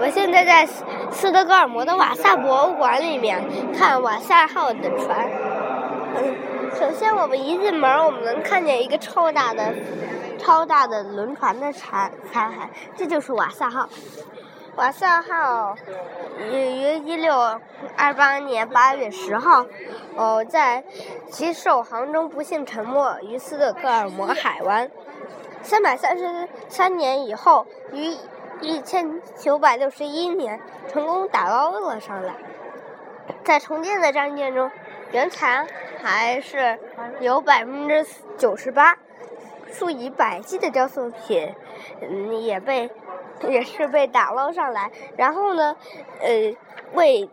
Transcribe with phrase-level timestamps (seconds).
[0.00, 0.66] 我现在在
[1.10, 3.38] 斯德哥尔摩的瓦萨博物馆里面
[3.76, 5.28] 看瓦萨号的船。
[6.16, 6.34] 嗯，
[6.74, 9.74] 首先我们一进门，我们能看见一个超大的、
[10.38, 13.86] 超大的轮船的残残骸，这就是瓦萨号。
[14.76, 15.76] 瓦萨号
[16.38, 17.36] 于一六
[17.94, 19.66] 二八年八月十号，
[20.16, 20.82] 哦，在
[21.30, 24.90] 其首航中不幸沉没于斯德哥尔摩海湾。
[25.62, 28.16] 三百三十三年以后，于
[28.60, 32.34] 一千九百六十一年成功打捞了上来。
[33.44, 34.70] 在重建的战舰中，
[35.12, 35.66] 原残
[36.02, 36.78] 还是
[37.20, 38.98] 有百分之九十八，
[39.72, 41.54] 数以百计的雕塑品，
[42.02, 42.90] 嗯，也被
[43.48, 44.90] 也是被打捞上来。
[45.16, 45.76] 然后呢，
[46.20, 46.54] 呃，
[46.92, 47.30] 为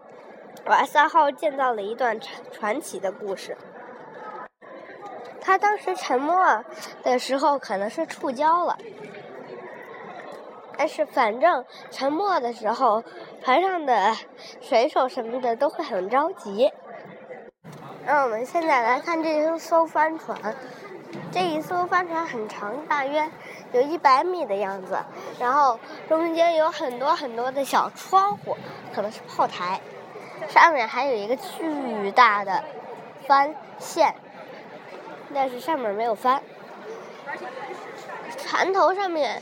[0.65, 3.57] 瓦萨号建造了一段传传奇的故事。
[5.41, 6.63] 他当时沉没
[7.03, 8.77] 的时候可能是触礁了，
[10.77, 13.03] 但是反正沉没的时候，
[13.43, 14.15] 船上的
[14.61, 16.71] 水手什么的都会很着急。
[18.05, 20.37] 那我们现在来看这一艘帆船，
[21.31, 23.29] 这一艘帆船很长，大约
[23.73, 24.97] 有一百米的样子，
[25.39, 28.55] 然后中间有很多很多的小窗户，
[28.93, 29.81] 可能是炮台，
[30.47, 32.63] 上面还有一个巨大的
[33.27, 34.13] 帆线。
[35.33, 36.41] 但是上面没有帆，
[38.37, 39.41] 船头上面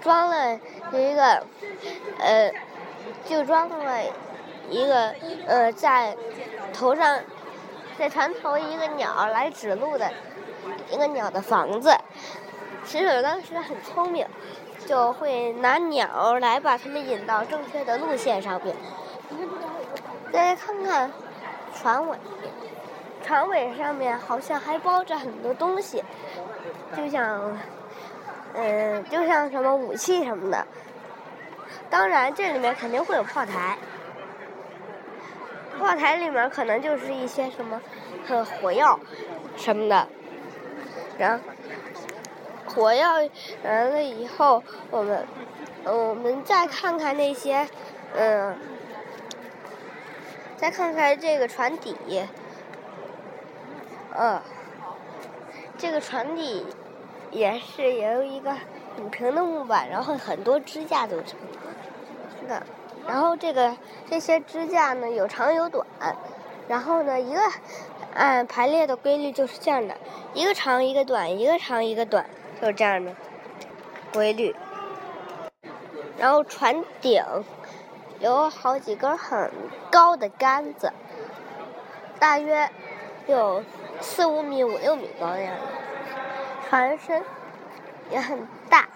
[0.00, 0.58] 装了
[0.92, 1.42] 一个，
[2.18, 2.52] 呃，
[3.24, 4.02] 就装了
[4.70, 5.14] 一个
[5.46, 6.16] 呃，在
[6.72, 7.20] 头上，
[7.98, 10.10] 在船头一个鸟来指路的
[10.90, 11.96] 一个鸟的房子。
[12.84, 14.26] 水手当时很聪明，
[14.86, 18.74] 就会拿鸟来把它们引到正确的路线上面。
[20.32, 21.12] 再看看
[21.74, 22.16] 船尾。
[23.20, 26.02] 船尾上面好像还包着很多东西，
[26.96, 27.58] 就像，
[28.54, 30.66] 嗯，就像什么武器什么的。
[31.90, 33.78] 当然，这里面肯定会有炮台，
[35.78, 37.80] 炮台里面可能就是一些什么，
[38.28, 38.98] 呃，火药
[39.56, 40.08] 什么的。
[41.18, 41.44] 然后，
[42.66, 43.14] 火药
[43.64, 45.26] 完了以后，我们，
[45.84, 47.66] 我们再看看那些，
[48.14, 48.56] 嗯，
[50.56, 51.96] 再看看这个船底。
[54.14, 54.40] 嗯，
[55.76, 56.66] 这个船底
[57.30, 58.54] 也是由一个
[58.96, 61.38] 很平的木板，然后很多支架组成
[62.48, 62.62] 的。
[63.06, 63.76] 然后这个
[64.08, 65.86] 这些支架呢有长有短，
[66.68, 67.40] 然后呢一个
[68.14, 69.96] 按排列的规律就是这样的：
[70.34, 72.26] 一个长一个短，一个长一个短，
[72.60, 73.14] 就是这样的
[74.12, 74.54] 规律。
[76.18, 77.22] 然后船顶
[78.20, 79.50] 有好几根很
[79.90, 80.92] 高的杆子，
[82.18, 82.70] 大约
[83.26, 83.62] 有。
[84.00, 85.62] 四五米、五六米高的样子，
[86.68, 87.24] 船身
[88.10, 88.88] 也很大。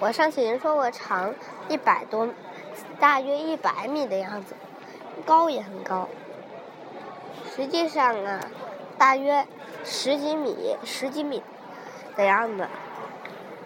[0.00, 1.34] 我上次已经说过，长
[1.68, 2.26] 一百多，
[2.98, 4.54] 大约一百米的样子，
[5.26, 6.08] 高也很高。
[7.54, 8.40] 实际上啊，
[8.96, 9.46] 大约
[9.84, 11.42] 十几米、十几米
[12.16, 12.66] 的样子。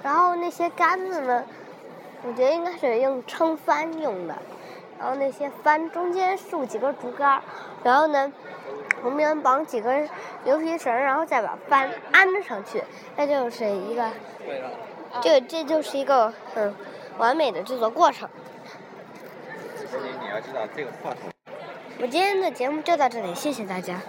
[0.02, 1.44] 然后那些杆子呢，
[2.24, 4.36] 我觉得应该是用撑帆用的。
[4.98, 7.40] 然后那些帆中间竖几根竹竿，
[7.84, 8.32] 然后呢。
[9.02, 10.08] 旁边绑几根
[10.44, 12.82] 牛皮绳，然后再把帆安上去，
[13.16, 14.10] 那就是一个，
[15.22, 16.74] 这这就是一个很
[17.18, 18.28] 完美的制作过程。
[20.20, 21.30] 你要知道这个话筒。
[22.00, 24.00] 我今天的节目就到这里，谢谢大家。